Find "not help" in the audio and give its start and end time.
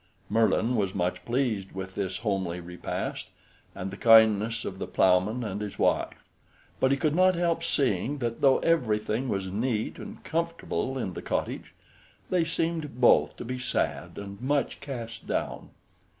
7.13-7.63